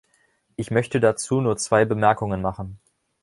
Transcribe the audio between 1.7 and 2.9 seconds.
Bemerkungen machen.